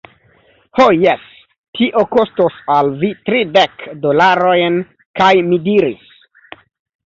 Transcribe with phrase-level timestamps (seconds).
[0.77, 1.27] Ho jes,
[1.81, 4.83] tio kostos al vi tridek dolarojn.
[5.23, 6.13] kaj mi diris: